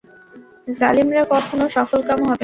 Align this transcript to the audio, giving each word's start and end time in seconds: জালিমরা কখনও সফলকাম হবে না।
জালিমরা 0.77 1.23
কখনও 1.33 1.67
সফলকাম 1.75 2.19
হবে 2.19 2.29
না। 2.29 2.35